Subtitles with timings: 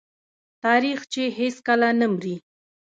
[0.63, 2.35] تاریخ چې هیڅکله نه مري.